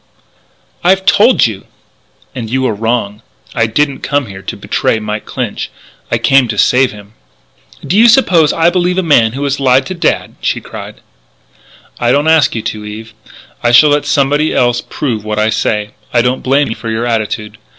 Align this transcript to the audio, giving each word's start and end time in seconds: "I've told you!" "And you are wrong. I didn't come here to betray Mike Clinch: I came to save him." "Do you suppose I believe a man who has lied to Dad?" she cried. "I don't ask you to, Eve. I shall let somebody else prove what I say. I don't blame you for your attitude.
"I've 0.83 1.05
told 1.05 1.45
you!" 1.45 1.67
"And 2.33 2.49
you 2.49 2.65
are 2.65 2.73
wrong. 2.73 3.21
I 3.53 3.67
didn't 3.67 3.99
come 3.99 4.25
here 4.25 4.41
to 4.41 4.57
betray 4.57 4.97
Mike 4.99 5.25
Clinch: 5.25 5.69
I 6.09 6.17
came 6.17 6.47
to 6.47 6.57
save 6.57 6.91
him." 6.91 7.13
"Do 7.85 7.95
you 7.95 8.07
suppose 8.07 8.51
I 8.51 8.71
believe 8.71 8.97
a 8.97 9.03
man 9.03 9.33
who 9.33 9.43
has 9.43 9.59
lied 9.59 9.85
to 9.85 9.93
Dad?" 9.93 10.33
she 10.41 10.59
cried. 10.59 11.01
"I 11.99 12.11
don't 12.11 12.27
ask 12.27 12.55
you 12.55 12.63
to, 12.63 12.83
Eve. 12.83 13.13
I 13.61 13.69
shall 13.69 13.91
let 13.91 14.07
somebody 14.07 14.55
else 14.55 14.81
prove 14.81 15.23
what 15.23 15.37
I 15.37 15.51
say. 15.51 15.91
I 16.11 16.23
don't 16.23 16.41
blame 16.41 16.69
you 16.69 16.75
for 16.75 16.89
your 16.89 17.05
attitude. 17.05 17.59